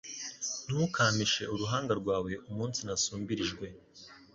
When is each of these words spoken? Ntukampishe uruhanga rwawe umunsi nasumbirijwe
Ntukampishe 0.67 1.43
uruhanga 1.53 1.93
rwawe 2.01 2.31
umunsi 2.49 2.79
nasumbirijwe 2.87 3.65